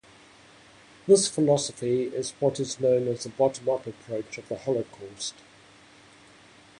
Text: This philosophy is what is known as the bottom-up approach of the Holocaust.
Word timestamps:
This 1.05 1.27
philosophy 1.27 2.05
is 2.05 2.31
what 2.39 2.59
is 2.59 2.79
known 2.79 3.07
as 3.07 3.21
the 3.23 3.29
bottom-up 3.29 3.85
approach 3.85 4.39
of 4.39 4.49
the 4.49 4.57
Holocaust. 4.57 5.35